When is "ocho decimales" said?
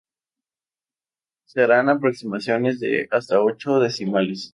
3.39-4.49